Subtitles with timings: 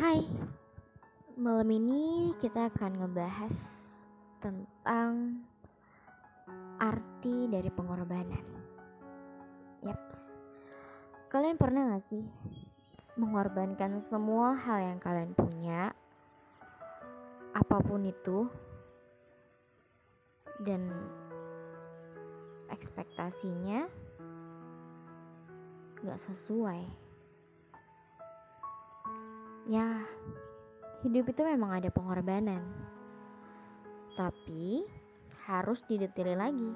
[0.00, 0.24] Hai,
[1.36, 3.52] malam ini kita akan ngebahas
[4.40, 5.44] tentang
[6.80, 8.40] arti dari pengorbanan.
[9.84, 10.40] Yaps,
[11.28, 12.24] kalian pernah gak sih
[13.20, 15.92] mengorbankan semua hal yang kalian punya,
[17.52, 18.48] apa pun itu,
[20.64, 20.80] dan
[22.72, 23.84] ekspektasinya
[26.08, 27.09] gak sesuai?
[29.70, 30.02] Ya,
[31.06, 32.58] hidup itu memang ada pengorbanan.
[34.18, 34.82] Tapi
[35.46, 36.74] harus didetaili lagi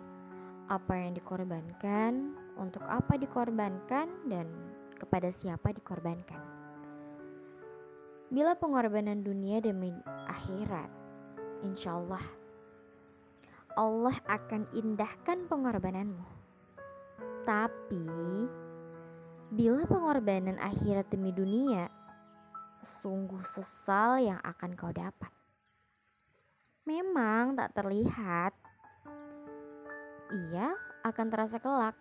[0.71, 4.47] apa yang dikorbankan, untuk apa dikorbankan, dan
[4.95, 6.39] kepada siapa dikorbankan.
[8.31, 9.91] Bila pengorbanan dunia demi
[10.31, 10.87] akhirat,
[11.67, 12.23] insya Allah
[13.75, 16.23] Allah akan indahkan pengorbananmu.
[17.43, 18.07] Tapi
[19.51, 21.91] bila pengorbanan akhirat demi dunia,
[23.05, 25.29] sungguh sesal yang akan kau dapat.
[26.89, 28.57] Memang tak terlihat,
[30.33, 30.73] ia
[31.05, 31.93] akan terasa kelak.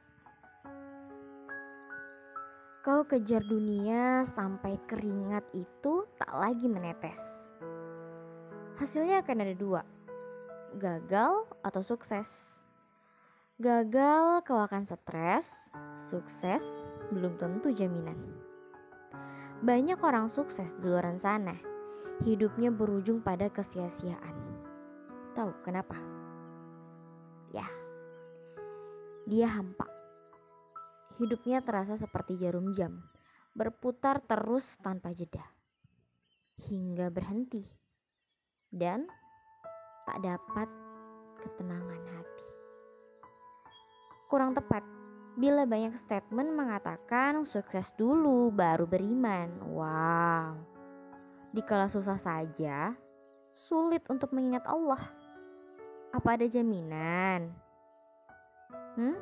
[2.88, 7.19] Kau kejar dunia sampai keringat itu tak lagi menetes.
[8.80, 9.83] Hasilnya akan ada dua,
[10.80, 12.31] gagal atau sukses.
[13.59, 15.52] Gagal kau akan stres,
[16.08, 16.63] sukses
[17.11, 18.16] belum tentu jaminan.
[19.64, 21.56] Banyak orang sukses di luar sana,
[22.28, 24.36] hidupnya berujung pada kesia-siaan.
[25.39, 25.95] Tahu kenapa?
[27.56, 27.64] Ya,
[29.23, 29.88] dia hampa.
[31.16, 33.08] Hidupnya terasa seperti jarum jam,
[33.56, 35.47] berputar terus tanpa jeda,
[36.67, 37.64] hingga berhenti,
[38.67, 39.08] dan
[40.03, 40.67] tak dapat
[41.39, 42.47] ketenangan hati.
[44.28, 44.84] Kurang tepat,
[45.34, 49.50] Bila banyak statement mengatakan sukses dulu baru beriman.
[49.66, 50.62] Wow.
[51.53, 52.94] Dikala susah saja,
[53.53, 55.02] sulit untuk mengingat Allah.
[56.14, 57.50] Apa ada jaminan?
[58.94, 59.18] Hmm?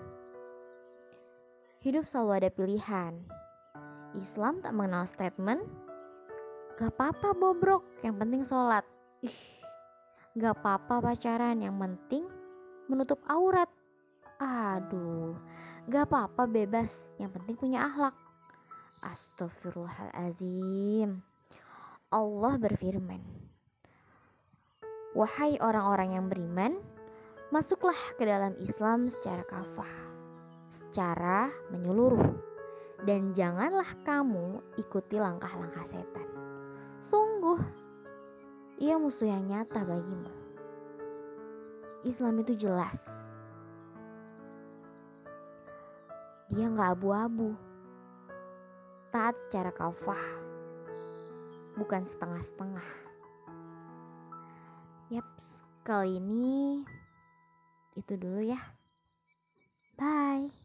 [1.79, 3.15] Hidup selalu ada pilihan.
[4.11, 5.63] Islam tak mengenal statement.
[6.75, 8.83] Gak apa-apa bobrok, yang penting sholat.
[9.23, 9.39] Ih,
[10.35, 12.27] gak apa-apa pacaran, yang penting
[12.91, 13.71] menutup aurat.
[14.43, 15.39] Aduh,
[15.89, 18.13] gak apa-apa bebas, yang penting punya akhlak.
[19.01, 21.25] Astagfirullahalazim.
[22.11, 23.21] Allah berfirman,
[25.17, 26.77] Wahai orang-orang yang beriman,
[27.49, 29.89] masuklah ke dalam Islam secara kafah,
[30.69, 32.29] secara menyeluruh,
[33.03, 36.29] dan janganlah kamu ikuti langkah-langkah setan.
[37.01, 37.57] Sungguh,
[38.77, 40.29] ia musuh yang nyata bagimu.
[42.05, 42.97] Islam itu jelas
[46.51, 47.55] dia nggak abu-abu.
[49.11, 50.23] Taat secara kafah,
[51.79, 52.89] bukan setengah-setengah.
[55.11, 55.47] Yaps,
[55.83, 56.83] kali ini
[57.99, 58.59] itu dulu ya.
[59.99, 60.60] Bye.